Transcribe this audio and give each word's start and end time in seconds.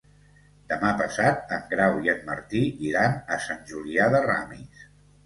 Demà 0.71 0.93
passat 1.01 1.53
en 1.57 1.67
Grau 1.73 1.97
i 2.07 2.11
en 2.13 2.23
Martí 2.29 2.63
iran 2.87 3.13
a 3.37 3.39
Sant 3.45 3.61
Julià 3.73 4.09
de 4.17 4.23
Ramis. 4.25 4.83